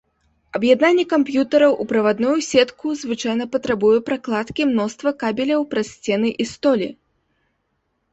[0.59, 6.89] Аб'яднанне камп'ютараў у правадную сетку звычайна патрабуе пракладкі мноства кабеляў праз сцены і столі.